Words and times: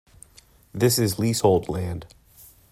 This 0.73 0.97
is 0.97 1.19
leasehold 1.19 1.69
land. 1.69 2.07